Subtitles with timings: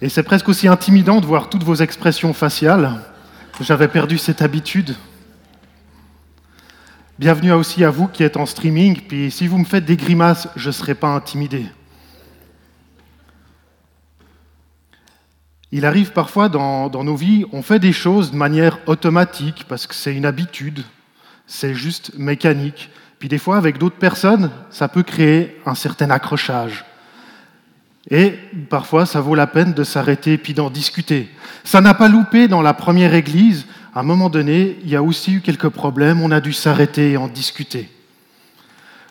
[0.00, 3.00] Et c'est presque aussi intimidant de voir toutes vos expressions faciales.
[3.60, 4.94] J'avais perdu cette habitude.
[7.18, 9.00] Bienvenue aussi à vous qui êtes en streaming.
[9.08, 11.66] Puis si vous me faites des grimaces, je ne serai pas intimidé.
[15.72, 19.88] Il arrive parfois dans, dans, nos vies, on fait des choses de manière automatique parce
[19.88, 20.84] que c'est une habitude,
[21.46, 22.88] c'est juste mécanique.
[23.18, 26.84] Puis des fois, avec d'autres personnes, ça peut créer un certain accrochage.
[28.10, 28.34] Et
[28.70, 31.28] parfois, ça vaut la peine de s'arrêter puis d'en discuter.
[31.64, 33.66] Ça n'a pas loupé dans la première église.
[33.94, 36.22] À un moment donné, il y a aussi eu quelques problèmes.
[36.22, 37.90] On a dû s'arrêter et en discuter.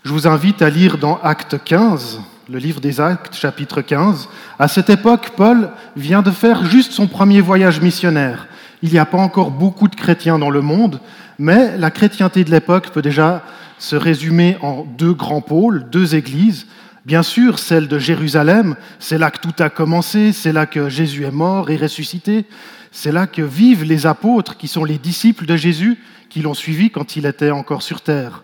[0.04, 4.30] Je vous invite à lire dans Acte 15, le livre des Actes, chapitre 15.
[4.58, 8.48] À cette époque, Paul vient de faire juste son premier voyage missionnaire.
[8.82, 11.02] Il n'y a pas encore beaucoup de chrétiens dans le monde,
[11.38, 13.44] mais la chrétienté de l'époque peut déjà
[13.80, 16.68] se résumer en deux grands pôles, deux églises.
[17.08, 21.24] Bien sûr, celle de Jérusalem, c'est là que tout a commencé, c'est là que Jésus
[21.24, 22.44] est mort et ressuscité,
[22.92, 25.98] c'est là que vivent les apôtres qui sont les disciples de Jésus
[26.30, 28.44] qui l'ont suivi quand il était encore sur terre.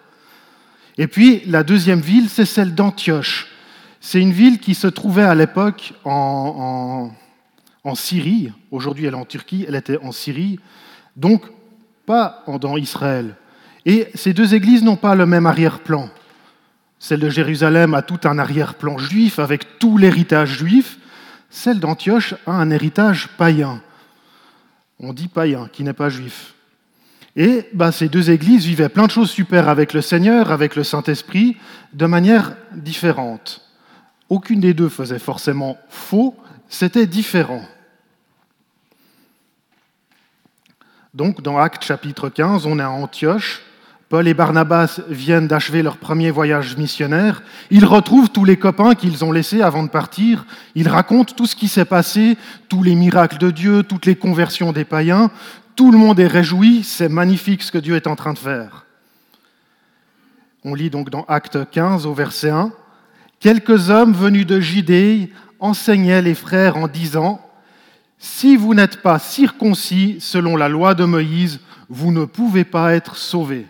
[0.97, 3.47] Et puis la deuxième ville, c'est celle d'Antioche.
[3.99, 7.11] C'est une ville qui se trouvait à l'époque en,
[7.95, 8.53] Syrie.
[8.71, 10.57] Aujourd'hui, elle est en Turquie, elle était en Syrie,
[11.17, 11.43] donc
[12.05, 13.35] pas dans Israël.
[13.85, 16.09] Et ces deux églises n'ont pas le même arrière-plan.
[17.03, 20.97] Celle de Jérusalem a tout un arrière-plan juif avec tout l'héritage juif.
[21.49, 23.81] Celle d'Antioche a un héritage païen.
[25.01, 26.53] On dit païen, qui n'est pas juif.
[27.35, 30.85] Et bah, ces deux églises vivaient plein de choses super avec le Seigneur, avec le
[30.85, 31.57] Saint-Esprit,
[31.91, 33.69] de manière différente.
[34.29, 36.37] Aucune des deux faisait forcément faux,
[36.69, 37.65] c'était différent.
[41.13, 43.61] Donc, dans Actes chapitre 15, on est à Antioche,
[44.13, 47.41] Paul et Barnabas viennent d'achever leur premier voyage missionnaire.
[47.71, 50.45] Ils retrouvent tous les copains qu'ils ont laissés avant de partir.
[50.75, 52.37] Ils racontent tout ce qui s'est passé,
[52.69, 55.31] tous les miracles de Dieu, toutes les conversions des païens.
[55.75, 56.83] Tout le monde est réjoui.
[56.83, 58.85] C'est magnifique ce que Dieu est en train de faire.
[60.63, 62.71] On lit donc dans Acte 15 au verset 1.
[63.39, 67.41] Quelques hommes venus de Judée enseignaient les frères en disant,
[68.19, 73.17] Si vous n'êtes pas circoncis selon la loi de Moïse, vous ne pouvez pas être
[73.17, 73.65] sauvés.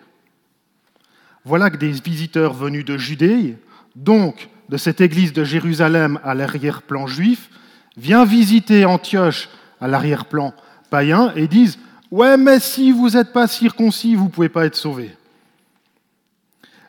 [1.45, 3.57] Voilà que des visiteurs venus de Judée,
[3.95, 7.49] donc de cette église de Jérusalem à l'arrière-plan juif,
[7.97, 9.49] viennent visiter Antioche
[9.81, 10.53] à l'arrière-plan
[10.89, 11.77] païen et disent
[12.11, 15.15] Ouais, mais si vous n'êtes pas circoncis, vous ne pouvez pas être sauvés.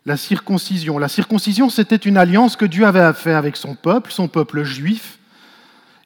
[0.05, 0.99] La circoncision.
[0.99, 5.19] La circoncision, c'était une alliance que Dieu avait fait avec son peuple, son peuple juif.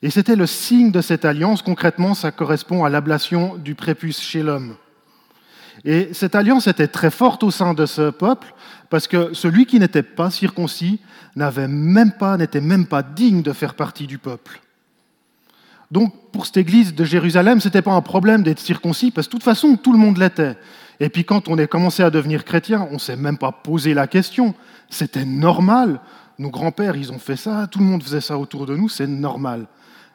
[0.03, 1.63] Et c'était le signe de cette alliance.
[1.63, 4.77] Concrètement, ça correspond à l'ablation du prépuce chez l'homme.
[5.85, 8.53] Et cette alliance était très forte au sein de ce peuple,
[8.91, 11.01] parce que celui qui n'était pas circoncis
[11.37, 14.61] n'avait même pas, n'était même pas digne de faire partie du peuple.
[15.91, 19.33] Donc, pour cette église de Jérusalem, ce n'était pas un problème d'être circoncis, parce que
[19.33, 20.57] de toute façon, tout le monde l'était.
[21.01, 23.95] Et puis, quand on est commencé à devenir chrétien, on ne s'est même pas posé
[23.95, 24.55] la question.
[24.91, 26.01] C'était normal.
[26.39, 29.07] Nos grands-pères, ils ont fait ça, tout le monde faisait ça autour de nous, c'est
[29.07, 29.67] normal.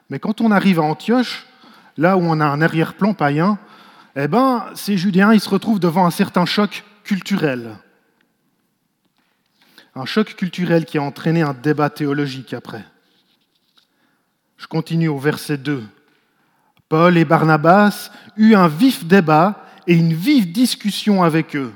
[0.09, 1.47] Mais quand on arrive à Antioche,
[1.97, 3.57] là où on a un arrière-plan païen,
[4.15, 7.77] eh bien, ces Judéens, ils se retrouvent devant un certain choc culturel.
[9.95, 12.83] Un choc culturel qui a entraîné un débat théologique après.
[14.57, 15.83] Je continue au verset 2.
[16.89, 21.73] Paul et Barnabas eurent un vif débat et une vive discussion avec eux.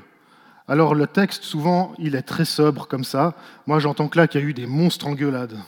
[0.68, 3.34] Alors le texte, souvent, il est très sobre comme ça.
[3.66, 5.58] Moi, j'entends que là qu'il y a eu des monstres engueulades.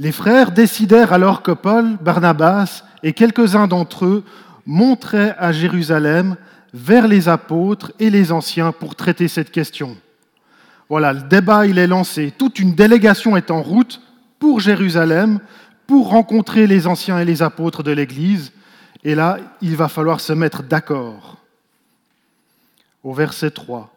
[0.00, 4.24] Les frères décidèrent alors que Paul, Barnabas et quelques-uns d'entre eux
[4.64, 6.36] montraient à Jérusalem
[6.72, 9.98] vers les apôtres et les anciens pour traiter cette question.
[10.88, 12.32] Voilà, le débat il est lancé.
[12.38, 14.00] Toute une délégation est en route
[14.38, 15.38] pour Jérusalem
[15.86, 18.52] pour rencontrer les anciens et les apôtres de l'Église.
[19.04, 21.36] Et là, il va falloir se mettre d'accord.
[23.04, 23.94] Au verset 3.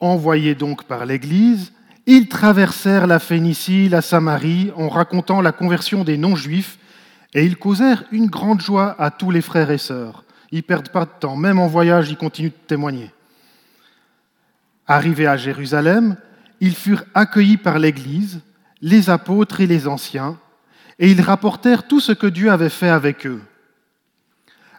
[0.00, 1.72] Envoyés donc par l'Église,
[2.06, 6.78] ils traversèrent la Phénicie, la Samarie, en racontant la conversion des non-juifs,
[7.34, 10.24] et ils causèrent une grande joie à tous les frères et sœurs.
[10.52, 13.10] Ils perdent pas de temps, même en voyage, ils continuent de témoigner.
[14.86, 16.16] Arrivés à Jérusalem,
[16.60, 18.40] ils furent accueillis par l'Église,
[18.80, 20.38] les apôtres et les anciens,
[20.98, 23.42] et ils rapportèrent tout ce que Dieu avait fait avec eux.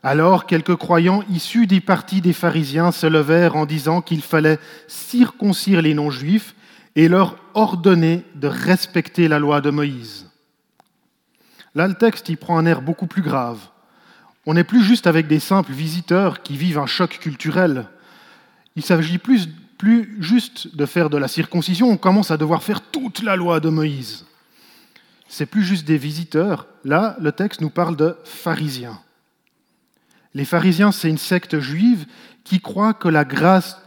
[0.02, 5.82] Alors quelques croyants issus des partis des pharisiens se levèrent en disant qu'il fallait circoncire
[5.82, 6.56] les non-juifs
[6.98, 10.26] et leur ordonner de respecter la loi de Moïse.
[11.76, 13.60] Là, le texte il prend un air beaucoup plus grave.
[14.48, 17.86] On n'est plus juste avec des simples visiteurs qui vivent un choc culturel.
[18.76, 19.48] Il s'agit plus,
[19.78, 23.60] plus juste de faire de la circoncision, on commence à devoir faire toute la loi
[23.60, 24.26] de Moïse.
[25.28, 26.66] c'est plus juste des visiteurs.
[26.84, 29.00] Là, le texte nous parle de pharisiens.
[30.34, 32.08] Les pharisiens, c'est une secte juive
[32.44, 33.78] qui croit que la grâce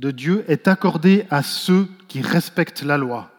[0.00, 3.30] de Dieu est accordée à ceux qui respectent la loi.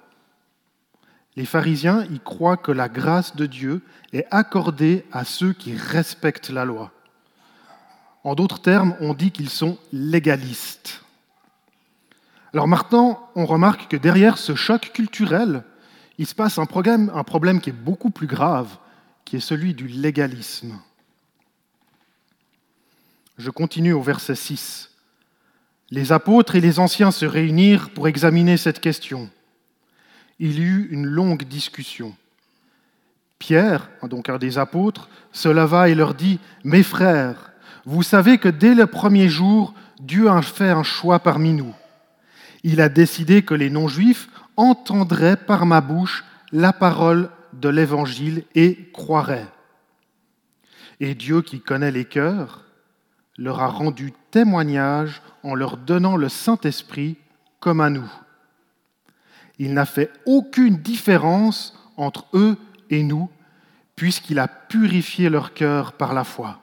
[1.36, 3.81] Les pharisiens, ils croient que la grâce de Dieu
[4.13, 6.92] est accordée à ceux qui respectent la loi.
[8.24, 11.04] En d'autres termes, on dit qu'ils sont légalistes.
[12.54, 15.64] Alors maintenant, on remarque que derrière ce choc culturel,
[16.19, 18.78] il se passe un problème, un problème qui est beaucoup plus grave,
[19.25, 20.80] qui est celui du légalisme.
[23.40, 24.91] Je continue au verset 6.
[25.92, 29.30] Les apôtres et les anciens se réunirent pour examiner cette question.
[30.40, 32.16] Il y eut une longue discussion.
[33.38, 37.52] Pierre, donc un des apôtres, se leva et leur dit, Mes frères,
[37.86, 41.76] vous savez que dès le premier jour, Dieu a fait un choix parmi nous.
[42.64, 48.90] Il a décidé que les non-juifs entendraient par ma bouche la parole de l'Évangile et
[48.94, 49.48] croiraient.
[51.00, 52.64] Et Dieu qui connaît les cœurs
[53.38, 57.18] leur a rendu témoignage en leur donnant le Saint-Esprit
[57.60, 58.10] comme à nous.
[59.60, 62.58] Il n'a fait aucune différence entre eux
[62.90, 63.30] et nous,
[63.96, 66.60] puisqu'il a purifié leur cœur par la foi.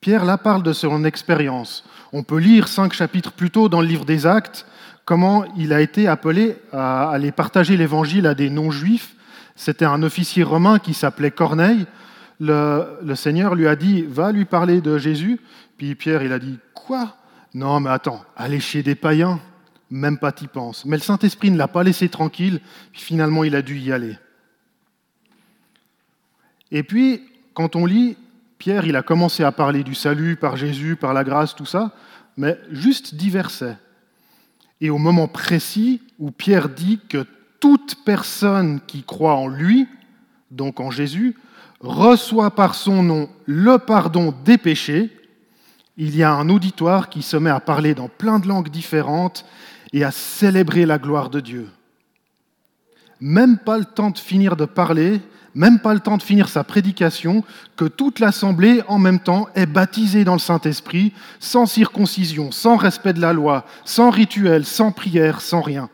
[0.00, 1.84] Pierre là parle de son expérience.
[2.12, 4.66] On peut lire cinq chapitres plus tôt dans le livre des Actes
[5.04, 9.14] comment il a été appelé à aller partager l'évangile à des non-juifs.
[9.56, 11.86] C'était un officier romain qui s'appelait Corneille.
[12.40, 15.40] Le, le, Seigneur lui a dit Va lui parler de Jésus.
[15.76, 17.16] Puis Pierre, il a dit Quoi?
[17.54, 19.40] Non, mais attends, aller chez des païens,
[19.90, 20.84] même pas t'y penses.
[20.84, 22.60] Mais le Saint-Esprit ne l'a pas laissé tranquille,
[22.92, 24.18] puis finalement il a dû y aller.
[26.70, 27.22] Et puis,
[27.54, 28.16] quand on lit,
[28.58, 31.92] Pierre, il a commencé à parler du salut par Jésus, par la grâce, tout ça,
[32.36, 33.76] mais juste dix versets.
[34.80, 37.26] Et au moment précis où Pierre dit que
[37.60, 39.86] toute personne qui croit en lui,
[40.50, 41.36] donc en Jésus,
[41.80, 45.10] reçoit par son nom le pardon des péchés,
[45.96, 49.44] il y a un auditoire qui se met à parler dans plein de langues différentes
[49.92, 51.68] et à célébrer la gloire de Dieu.
[53.20, 55.20] Même pas le temps de finir de parler,
[55.54, 57.44] même pas le temps de finir sa prédication,
[57.76, 63.12] que toute l'assemblée en même temps est baptisée dans le Saint-Esprit, sans circoncision, sans respect
[63.12, 65.88] de la loi, sans rituel, sans prière, sans rien,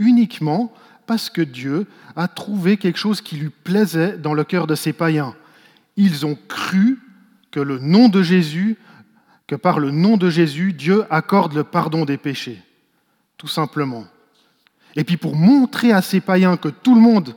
[0.00, 0.72] uniquement
[1.06, 1.86] parce que Dieu
[2.16, 5.34] a trouvé quelque chose qui lui plaisait dans le cœur de ces païens.
[5.96, 6.98] Ils ont cru
[7.52, 8.76] que le nom de Jésus,
[9.46, 12.62] que par le nom de Jésus, Dieu accorde le pardon des péchés,
[13.36, 14.06] tout simplement.
[14.96, 17.34] Et puis pour montrer à ces païens que tout le monde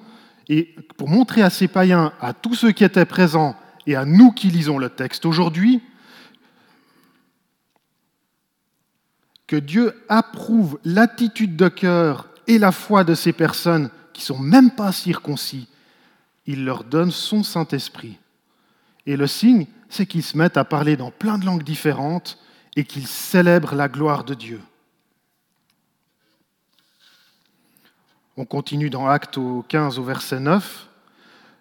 [0.47, 3.55] et pour montrer à ces païens, à tous ceux qui étaient présents
[3.85, 5.81] et à nous qui lisons le texte aujourd'hui,
[9.45, 14.71] que Dieu approuve l'attitude de cœur et la foi de ces personnes qui sont même
[14.71, 15.67] pas circoncis,
[16.45, 18.17] il leur donne son Saint-Esprit.
[19.07, 22.37] Et le signe, c'est qu'ils se mettent à parler dans plein de langues différentes
[22.75, 24.61] et qu'ils célèbrent la gloire de Dieu.
[28.35, 29.39] On continue dans Acte
[29.69, 30.89] 15 au verset 9.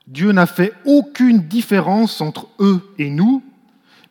[0.09, 3.43] Dieu n'a fait aucune différence entre eux et nous,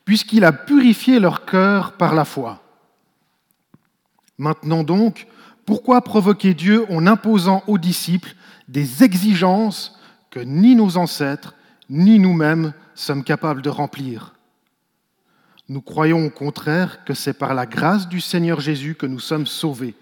[0.06, 2.62] puisqu'il a purifié leur cœur par la foi.
[4.38, 5.26] Maintenant donc,
[5.66, 8.34] pourquoi provoquer Dieu en imposant aux disciples
[8.66, 9.98] des exigences
[10.30, 11.54] que ni nos ancêtres,
[11.88, 14.34] ni nous-mêmes sommes capables de remplir.
[15.68, 19.46] Nous croyons au contraire que c'est par la grâce du Seigneur Jésus que nous sommes
[19.46, 19.94] sauvés,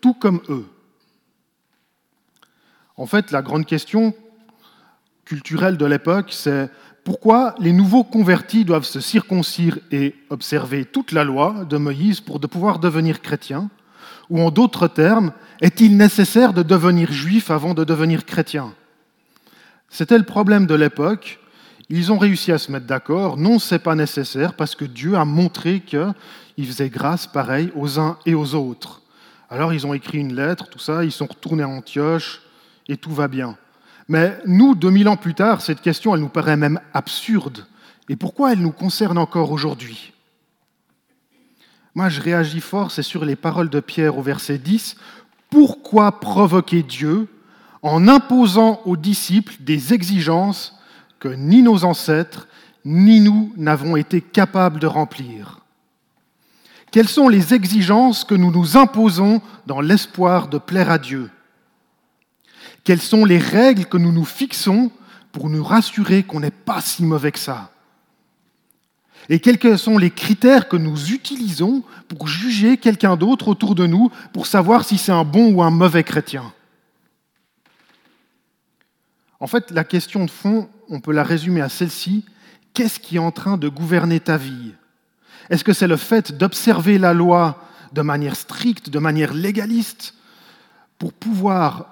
[0.00, 0.66] tout comme eux.
[2.96, 4.14] En fait, la grande question
[5.24, 6.70] culturelle de l'époque, c'est
[7.04, 12.40] pourquoi les nouveaux convertis doivent se circoncire et observer toute la loi de Moïse pour
[12.40, 13.70] pouvoir devenir chrétiens?
[14.30, 18.74] Ou en d'autres termes, est-il nécessaire de devenir juif avant de devenir chrétien
[19.90, 21.40] C'était le problème de l'époque.
[21.88, 23.36] Ils ont réussi à se mettre d'accord.
[23.36, 27.98] Non, ce n'est pas nécessaire parce que Dieu a montré qu'il faisait grâce pareil aux
[27.98, 29.02] uns et aux autres.
[29.50, 32.42] Alors ils ont écrit une lettre, tout ça, ils sont retournés à Antioche,
[32.86, 33.56] et tout va bien.
[34.06, 37.66] Mais nous, 2000 ans plus tard, cette question, elle nous paraît même absurde.
[38.10, 40.12] Et pourquoi elle nous concerne encore aujourd'hui?
[41.94, 44.96] Moi, je réagis fort, c'est sur les paroles de Pierre au verset 10.
[45.50, 47.28] Pourquoi provoquer Dieu
[47.82, 50.74] en imposant aux disciples des exigences
[51.18, 52.48] que ni nos ancêtres,
[52.84, 55.60] ni nous n'avons été capables de remplir.
[56.90, 61.30] Quelles sont les exigences que nous nous imposons dans l'espoir de plaire à Dieu?
[62.84, 64.90] Quelles sont les règles que nous nous fixons
[65.32, 67.70] pour nous rassurer qu'on n'est pas si mauvais que ça?
[69.28, 74.10] Et quels sont les critères que nous utilisons pour juger quelqu'un d'autre autour de nous,
[74.32, 76.50] pour savoir si c'est un bon ou un mauvais chrétien?
[79.40, 82.24] En fait, la question de fond, on peut la résumer à celle-ci.
[82.74, 84.72] Qu'est-ce qui est en train de gouverner ta vie?
[85.50, 90.14] Est-ce que c'est le fait d'observer la loi de manière stricte, de manière légaliste,
[90.98, 91.86] pour pouvoir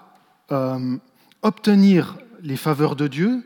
[0.51, 0.97] euh,
[1.43, 3.45] obtenir les faveurs de Dieu?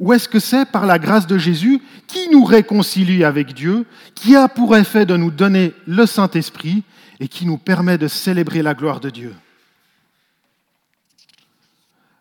[0.00, 4.34] Ou est-ce que c'est par la grâce de Jésus qui nous réconcilie avec Dieu, qui
[4.34, 6.82] a pour effet de nous donner le Saint-Esprit
[7.20, 9.34] et qui nous permet de célébrer la gloire de Dieu?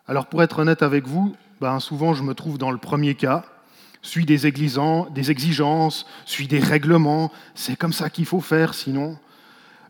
[0.10, 3.46] Alors pour être honnête avec vous, ben souvent je me trouve dans le premier cas,
[4.02, 9.20] suis des, des exigences, suis des règlements, c'est comme ça qu'il faut faire, sinon...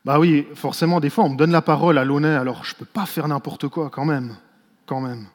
[0.04, 2.80] Bah oui, forcément, des fois, on me donne la parole à l'honneur, alors je ne
[2.80, 4.36] peux pas faire n'importe quoi quand même,
[4.86, 5.26] quand même.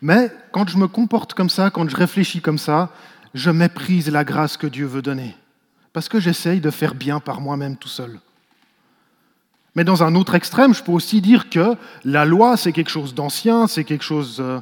[0.00, 2.90] Mais quand je me comporte comme ça, quand je réfléchis comme ça,
[3.32, 5.36] je méprise la grâce que Dieu veut donner,
[5.92, 8.18] parce que j'essaye de faire bien par moi-même tout seul.
[9.76, 13.14] Mais dans un autre extrême, je peux aussi dire que la loi, c'est quelque chose
[13.14, 14.60] d'ancien, c'est quelque chose euh,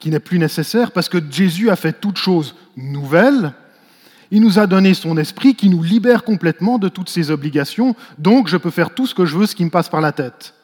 [0.00, 3.54] qui n'est plus nécessaire, parce que Jésus a fait toutes choses nouvelles.
[4.32, 8.48] Il nous a donné son esprit qui nous libère complètement de toutes ses obligations, donc
[8.48, 10.54] je peux faire tout ce que je veux, ce qui me passe par la tête.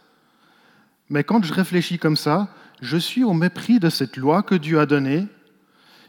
[1.09, 2.49] Mais quand je réfléchis comme ça,
[2.81, 5.29] je suis au mépris de cette loi que Dieu a donnée,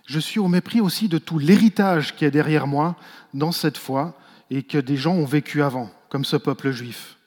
[0.08, 2.96] je suis au mépris aussi de tout l'héritage qui est derrière moi
[3.36, 4.18] dans cette foi
[4.50, 7.18] et que des gens ont vécu avant, comme ce peuple juif.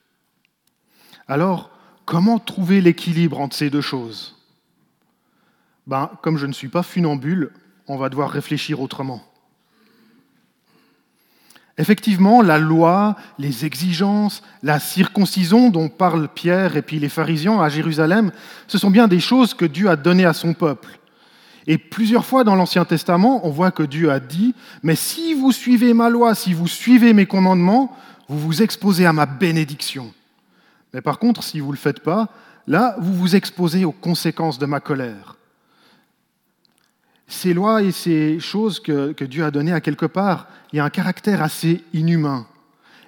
[1.28, 1.71] Alors,
[2.04, 4.37] comment trouver l'équilibre entre ces deux choses?
[5.87, 7.52] Ben, Comme je ne suis pas funambule,
[7.87, 9.23] on va devoir réfléchir autrement.
[11.78, 17.68] Effectivement, la loi, les exigences, la circoncision dont parlent Pierre et puis les pharisiens à
[17.68, 18.33] Jérusalem,
[18.66, 20.99] ce sont bien des choses que Dieu a données à son peuple.
[21.66, 25.52] Et plusieurs fois dans l'Ancien Testament, on voit que Dieu a dit, mais si vous
[25.52, 27.95] suivez ma loi, si vous suivez mes commandements,
[28.28, 30.14] vous vous exposez à ma bénédiction.
[30.95, 32.28] Mais par contre, si vous ne le faites pas,
[32.66, 35.37] là, vous vous exposez aux conséquences de ma colère.
[37.28, 40.85] Ces lois et ces choses que, Dieu a données à quelque part, il y a
[40.85, 42.47] un caractère assez inhumain.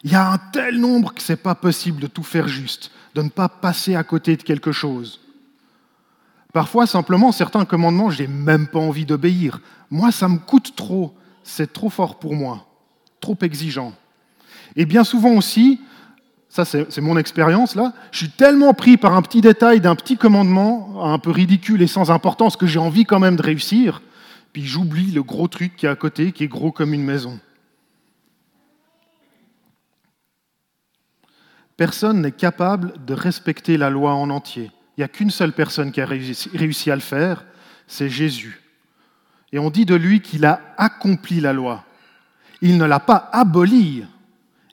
[0.02, 2.90] Il y a un tel nombre que ce n'est pas possible de tout faire juste,
[3.14, 5.20] de ne pas passer à côté de quelque chose.
[6.52, 9.61] Parfois, simplement, certains commandements, je n'ai même pas envie d'obéir.
[9.90, 12.66] Moi, ça me coûte trop, c'est trop fort pour moi,
[13.20, 13.92] trop exigeant.
[14.75, 15.80] Et bien souvent aussi,
[16.49, 20.17] ça c'est mon expérience là, je suis tellement pris par un petit détail d'un petit
[20.17, 24.02] commandement, un peu ridicule et sans importance, que j'ai envie quand même de réussir,
[24.52, 27.38] puis j'oublie le gros truc qui est à côté, qui est gros comme une maison.
[31.76, 34.73] Personne n'est capable de respecter la loi en entier.
[34.97, 37.45] Il n'y a qu'une seule personne qui a réussi à le faire,
[37.87, 38.61] c'est Jésus.
[39.52, 41.85] Et on dit de lui qu'il a accompli la loi.
[42.61, 44.05] Il ne l'a pas abolie,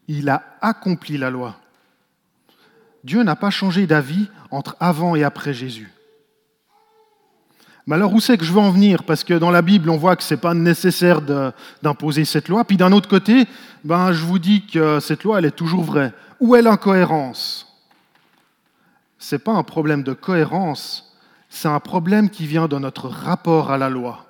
[0.08, 1.60] il a accompli la loi.
[3.06, 5.92] Dieu n'a pas changé d'avis entre avant et après Jésus.
[7.86, 9.04] Mais alors où c'est que je veux en venir?
[9.04, 11.22] Parce que dans la Bible, on voit que ce n'est pas nécessaire
[11.84, 12.66] d'imposer cette loi.
[12.66, 13.46] Puis d'un autre côté,
[13.84, 16.14] ben, je vous dis que cette loi, elle est toujours vraie.
[16.40, 17.68] Où est l'incohérence?
[19.20, 21.16] Ce n'est pas un problème de cohérence,
[21.48, 24.26] c'est un problème qui vient de notre rapport à la loi.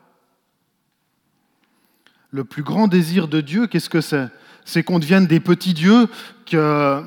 [2.29, 4.27] Le plus grand désir de Dieu, qu'est-ce que c'est?
[4.65, 6.08] C'est qu'on devienne des petits dieux
[6.46, 7.01] que,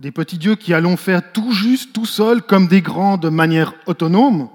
[0.00, 3.74] des petits dieux qui allons faire tout juste, tout seuls, comme des grands, de manière
[3.84, 4.48] autonome.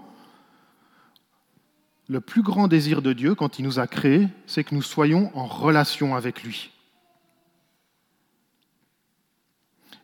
[2.08, 5.32] Le plus grand désir de Dieu, quand il nous a créés, c'est que nous soyons
[5.38, 6.72] en relation avec lui.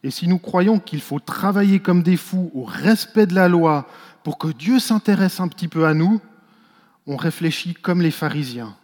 [0.04, 3.88] Et si nous croyons qu'il faut travailler comme des fous au respect de la loi
[4.24, 6.22] pour que Dieu s'intéresse un petit peu à nous,
[7.08, 8.76] on réfléchit comme les pharisiens.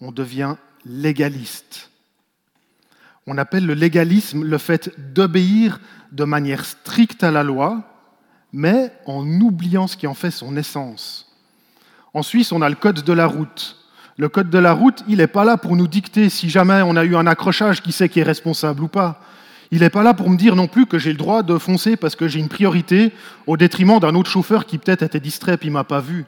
[0.00, 1.91] On devient légaliste.
[3.26, 7.82] On appelle le légalisme le fait d'obéir de manière stricte à la loi,
[8.52, 11.32] mais en oubliant ce qui en fait son essence.
[12.14, 13.78] En Suisse, on a le code de la route.
[14.18, 16.96] Le code de la route, il n'est pas là pour nous dicter si jamais on
[16.96, 19.20] a eu un accrochage, qui sait qui est responsable ou pas.
[19.70, 21.96] Il n'est pas là pour me dire non plus que j'ai le droit de foncer
[21.96, 23.12] parce que j'ai une priorité
[23.46, 26.26] au détriment d'un autre chauffeur qui peut-être était distrait et ne m'a pas vu.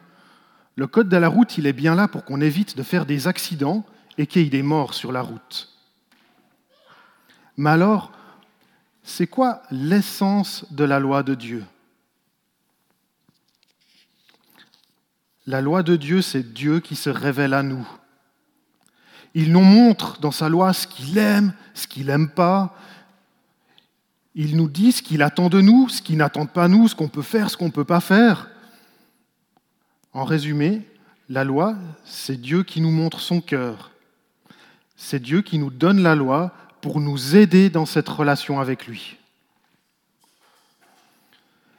[0.77, 3.29] Le code de la route, il est bien là pour qu'on évite de faire des
[3.29, 3.85] accidents
[4.17, 5.74] et qu'il y ait des morts sur la route.
[7.57, 8.11] Mais alors,
[9.03, 11.65] c'est quoi l'essence de la loi de Dieu?
[15.47, 17.87] La loi de Dieu, c'est Dieu qui se révèle à nous.
[19.35, 22.75] Il nous montre dans sa loi ce qu'il aime, ce qu'il n'aime pas.
[24.35, 26.95] Il nous dit ce qu'il attend de nous, ce qu'il n'attend pas de nous, ce
[26.95, 28.49] qu'on peut faire, ce qu'on ne peut pas faire.
[30.13, 30.89] En résumé,
[31.29, 33.91] la loi, c'est Dieu qui nous montre son cœur.
[34.97, 36.55] C'est Dieu qui nous donne la loi
[36.85, 39.17] pour nous aider dans cette relation avec lui.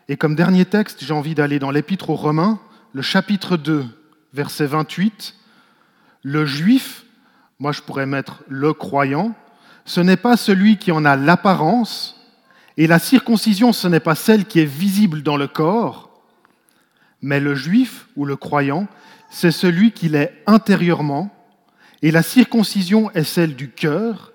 [0.10, 2.60] Et comme dernier texte, j'ai envie d'aller dans l'Épître aux Romains,
[2.92, 3.86] le chapitre 2,
[4.34, 5.36] verset 28.
[6.24, 7.06] Le juif,
[7.60, 9.36] moi je pourrais mettre le croyant,
[9.86, 12.20] ce n'est pas celui qui en a l'apparence,
[12.76, 16.20] et la circoncision, ce n'est pas celle qui est visible dans le corps,
[17.22, 18.88] mais le juif ou le croyant,
[19.30, 21.30] c'est celui qui l'est intérieurement,
[22.02, 24.32] et la circoncision est celle du cœur,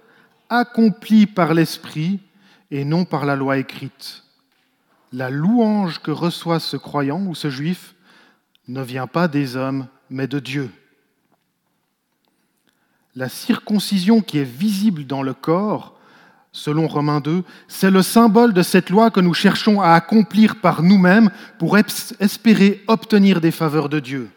[0.51, 2.21] accomplie par l'esprit
[2.71, 4.25] et non par la loi écrite.
[5.13, 7.95] La louange que reçoit ce croyant ou ce juif
[8.69, 10.71] ne vient pas des hommes, mais de Dieu.
[13.17, 15.99] La circoncision qui est visible dans le corps,
[16.53, 20.83] selon Romains 2, c'est le symbole de cette loi que nous cherchons à accomplir par
[20.83, 24.31] nous-mêmes pour espérer obtenir des faveurs de Dieu.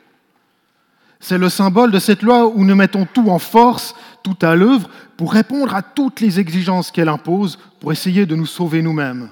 [1.23, 4.89] C'est le symbole de cette loi où nous mettons tout en force, tout à l'œuvre,
[5.15, 9.29] pour répondre à toutes les exigences qu'elle impose, pour essayer de nous sauver nous-mêmes.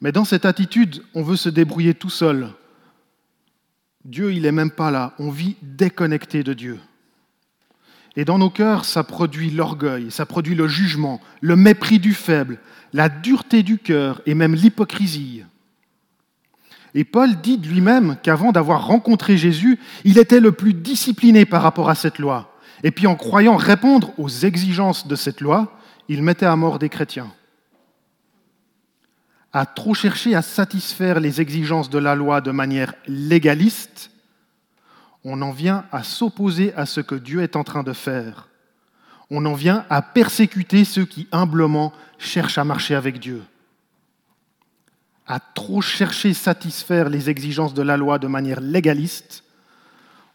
[0.00, 2.48] Mais dans cette attitude, on veut se débrouiller tout seul.
[4.04, 5.14] Dieu, il n'est même pas là.
[5.20, 6.80] On vit déconnecté de Dieu.
[8.16, 12.58] Et dans nos cœurs, ça produit l'orgueil, ça produit le jugement, le mépris du faible,
[12.92, 15.44] la dureté du cœur et même l'hypocrisie.
[16.94, 21.62] Et Paul dit de lui-même qu'avant d'avoir rencontré Jésus, il était le plus discipliné par
[21.62, 22.54] rapport à cette loi.
[22.82, 25.78] Et puis en croyant répondre aux exigences de cette loi,
[26.08, 27.30] il mettait à mort des chrétiens.
[29.52, 34.10] À trop chercher à satisfaire les exigences de la loi de manière légaliste,
[35.24, 38.48] on en vient à s'opposer à ce que Dieu est en train de faire.
[39.30, 43.42] On en vient à persécuter ceux qui humblement cherchent à marcher avec Dieu
[45.28, 49.44] à trop chercher satisfaire les exigences de la loi de manière légaliste,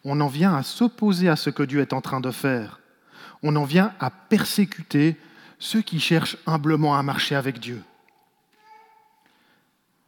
[0.05, 2.79] on en vient à s'opposer à ce que Dieu est en train de faire.
[3.41, 5.17] On en vient à persécuter
[5.57, 7.81] ceux qui cherchent humblement à marcher avec Dieu.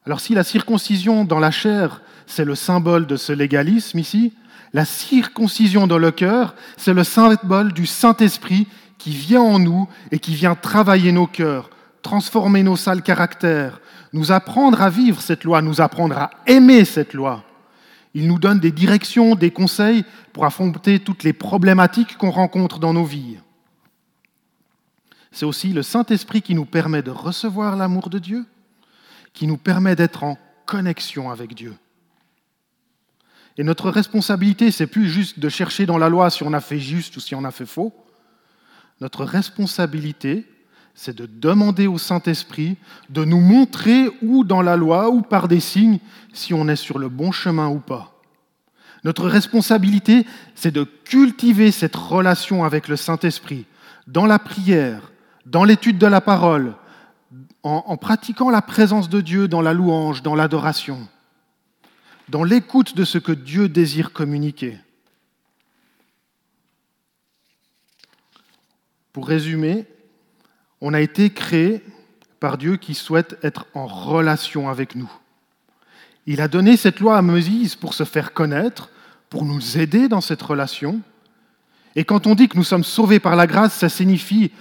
[0.06, 4.34] Alors si la circoncision dans la chair, c'est le symbole de ce légalisme ici,
[4.74, 8.68] la circoncision dans le cœur, c'est le symbole du Saint-Esprit
[8.98, 11.70] qui vient en nous et qui vient travailler nos cœurs,
[12.06, 13.82] transformer nos sales caractères,
[14.14, 17.44] nous apprendre à vivre cette loi, nous apprendre à aimer cette loi.
[18.14, 22.94] Il nous donne des directions, des conseils pour affronter toutes les problématiques qu'on rencontre dans
[22.94, 23.38] nos vies.
[25.32, 28.46] C'est aussi le Saint-Esprit qui nous permet de recevoir l'amour de Dieu,
[29.34, 30.38] qui nous permet d'être en
[30.68, 31.74] connexion avec Dieu.
[33.58, 36.80] Et notre responsabilité, c'est plus juste de chercher dans la loi si on a fait
[36.80, 37.96] juste ou si on a fait faux.
[39.02, 40.46] Notre responsabilité,
[40.96, 42.78] c'est de demander au Saint-Esprit
[43.10, 46.00] de nous montrer ou dans la loi ou par des signes
[46.34, 48.14] si on est sur le bon chemin ou pas.
[49.04, 53.66] Notre responsabilité, c'est de cultiver cette relation avec le Saint-Esprit
[54.08, 55.12] dans la prière,
[55.46, 56.76] dans l'étude de la parole,
[57.62, 61.08] en, en, pratiquant la présence de Dieu dans la louange, dans l'adoration,
[62.30, 64.78] dans l'écoute de ce que Dieu désire communiquer.
[69.12, 69.86] Pour résumer,
[70.82, 71.84] on a été créé
[72.40, 75.12] par Dieu qui souhaite être en relation avec nous.
[76.28, 78.90] Il a donné cette loi à Moïse pour se faire connaître,
[79.30, 81.02] pour nous aider dans cette relation.
[81.96, 84.52] Et quand on dit que nous sommes sauvés par la grâce, ça signifie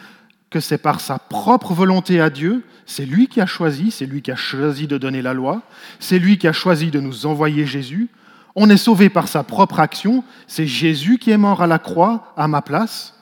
[0.50, 4.22] que c'est par sa propre volonté à Dieu, c'est lui qui a choisi, c'est lui
[4.22, 5.62] qui a choisi de donner la loi,
[5.98, 8.09] c'est lui qui a choisi de nous envoyer Jésus.
[8.55, 12.33] On est sauvé par sa propre action, c'est Jésus qui est mort à la croix
[12.37, 13.14] à ma place.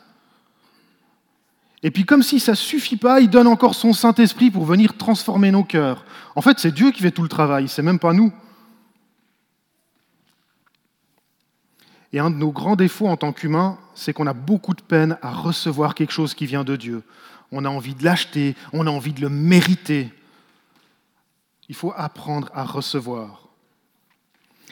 [1.82, 4.96] Et puis comme si ça ne suffit pas, il donne encore son Saint-Esprit pour venir
[4.96, 6.04] transformer nos cœurs.
[6.36, 8.32] En fait, c'est Dieu qui fait tout le travail, c'est même pas nous.
[12.12, 15.16] Et un de nos grands défauts en tant qu'humains, c'est qu'on a beaucoup de peine
[15.22, 17.02] à recevoir quelque chose qui vient de Dieu.
[17.50, 20.12] On a envie de l'acheter, on a envie de le mériter.
[21.68, 23.48] Il faut apprendre à recevoir.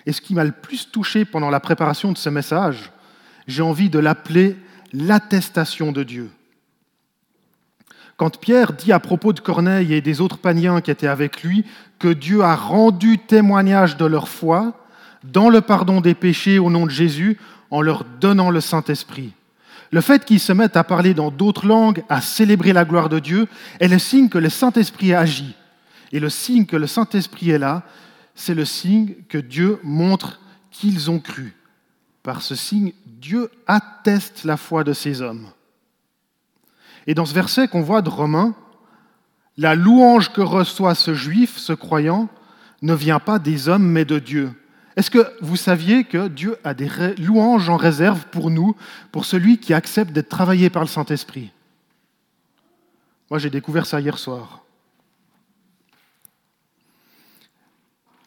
[0.06, 2.92] Et ce qui m'a le plus touché pendant la préparation de ce message,
[3.46, 4.56] j'ai envie de l'appeler
[4.92, 6.30] l'attestation de Dieu.
[8.20, 11.64] Quand Pierre dit à propos de Corneille et des autres païens qui étaient avec lui
[11.98, 14.74] que Dieu a rendu témoignage de leur foi
[15.24, 17.38] dans le pardon des péchés au nom de Jésus
[17.70, 19.32] en leur donnant le Saint-Esprit.
[19.90, 23.20] Le fait qu'ils se mettent à parler dans d'autres langues, à célébrer la gloire de
[23.20, 25.54] Dieu, est le signe que le Saint-Esprit agit.
[26.12, 27.84] Et le signe que le Saint-Esprit est là,
[28.34, 31.54] c'est le signe que Dieu montre qu'ils ont cru.
[32.22, 35.46] Par ce signe, Dieu atteste la foi de ces hommes.
[37.06, 38.54] Et dans ce verset qu'on voit de Romains,
[39.56, 42.28] la louange que reçoit ce juif, ce croyant,
[42.82, 44.52] ne vient pas des hommes, mais de Dieu.
[44.96, 48.74] Est-ce que vous saviez que Dieu a des louanges en réserve pour nous,
[49.12, 51.52] pour celui qui accepte d'être travaillé par le Saint-Esprit?
[53.30, 54.64] Moi, j'ai découvert ça hier soir.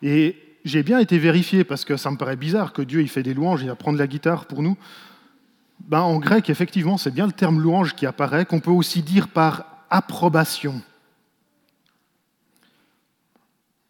[0.01, 3.23] Et j'ai bien été vérifié parce que ça me paraît bizarre que Dieu il fait
[3.23, 4.77] des louanges et va prendre la guitare pour nous.
[5.83, 9.27] Ben, en grec, effectivement, c'est bien le terme louange qui apparaît, qu'on peut aussi dire
[9.27, 10.81] par approbation.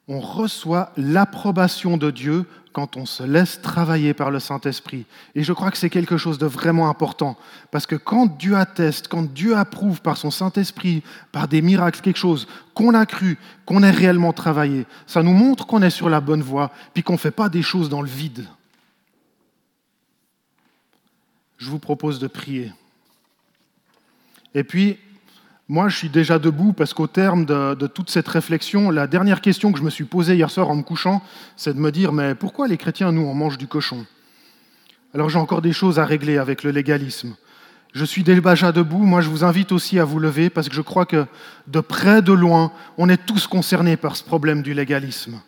[0.08, 5.06] On reçoit l'approbation de Dieu quand on se laisse travailler par le Saint-Esprit.
[5.36, 7.38] Et je crois que c'est quelque chose de vraiment important,
[7.70, 12.18] parce que quand Dieu atteste, quand Dieu approuve par son Saint-Esprit, par des miracles, quelque
[12.18, 16.20] chose qu'on a cru, qu'on a réellement travaillé, ça nous montre qu'on est sur la
[16.20, 18.48] bonne voie, puis qu'on ne fait pas des choses dans le vide.
[21.64, 22.74] Je vous propose de prier.
[24.54, 24.98] Et puis,
[25.70, 29.72] moi, je suis déjà debout parce qu'au terme de, toute cette réflexion, la dernière question
[29.72, 31.22] que je me suis posée hier soir en me couchant,
[31.56, 34.06] c'est de me dire, mais pourquoi les chrétiens, nous, on mange du cochon?
[35.14, 37.34] Alors j'ai encore des choses à régler avec le légalisme.
[37.94, 40.82] Je suis déjà debout, moi je vous invite aussi à vous lever parce que je
[40.82, 41.28] crois que
[41.68, 45.40] de près, de loin, on est tous concernés par ce problème du légalisme.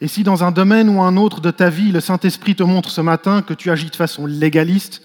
[0.00, 2.90] Et si dans un domaine ou un autre de ta vie, le Saint-Esprit te montre
[2.90, 5.02] ce matin que tu agis de façon légaliste,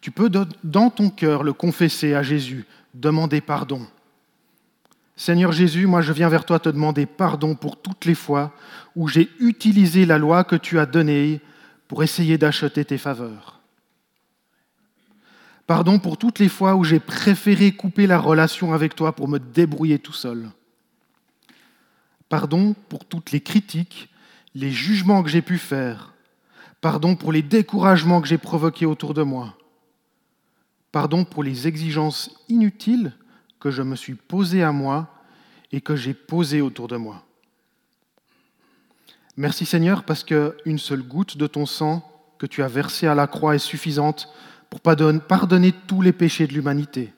[0.00, 3.86] tu peux dans ton cœur le confesser à Jésus, demander pardon.
[5.16, 8.52] Seigneur Jésus, moi je viens vers toi te demander pardon pour toutes les fois
[8.94, 11.40] où j'ai utilisé la loi que tu as donnée
[11.88, 13.60] pour essayer d'acheter tes faveurs.
[15.66, 19.38] Pardon pour toutes les fois où j'ai préféré couper la relation avec toi pour me
[19.38, 20.50] débrouiller tout seul.
[22.28, 24.10] Pardon pour toutes les critiques,
[24.56, 26.14] les jugements que j'ai pu faire.
[26.80, 29.54] Pardon pour les découragements que j'ai provoqués autour de moi.
[30.92, 33.12] Pardon pour les exigences inutiles
[33.60, 35.12] que je me suis posées à moi
[35.72, 37.22] et que j'ai posées autour de moi.
[39.36, 43.26] Merci Seigneur parce qu'une seule goutte de ton sang que tu as versé à la
[43.26, 44.32] croix est suffisante
[44.70, 47.12] pour pardonner tous les péchés de l'humanité.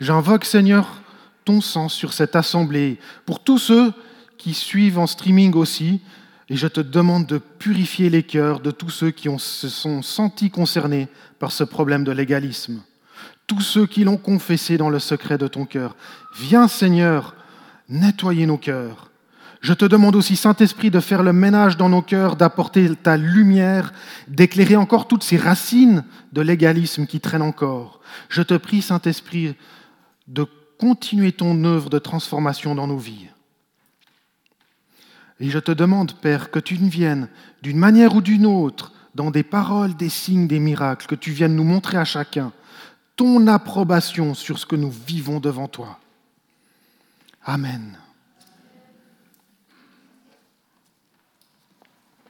[0.00, 1.00] J'invoque Seigneur
[1.44, 3.92] ton sang sur cette assemblée, pour tous ceux
[4.38, 6.00] qui suivent en streaming aussi,
[6.48, 10.50] et je te demande de purifier les cœurs de tous ceux qui se sont sentis
[10.50, 12.82] concernés par ce problème de légalisme.
[13.46, 15.96] Tous ceux qui l'ont confessé dans le secret de ton cœur.
[16.38, 17.34] Viens Seigneur,
[17.88, 19.10] nettoyer nos cœurs.
[19.60, 23.94] Je te demande aussi, Saint-Esprit, de faire le ménage dans nos cœurs, d'apporter ta lumière,
[24.28, 28.00] d'éclairer encore toutes ces racines de légalisme qui traînent encore.
[28.28, 29.54] Je te prie, Saint-Esprit,
[30.28, 30.46] de
[30.78, 33.28] continuer ton œuvre de transformation dans nos vies.
[35.40, 37.28] Et je te demande, Père, que tu viennes
[37.62, 41.56] d'une manière ou d'une autre, dans des paroles, des signes, des miracles, que tu viennes
[41.56, 42.52] nous montrer à chacun
[43.16, 46.00] ton approbation sur ce que nous vivons devant toi.
[47.44, 47.96] Amen.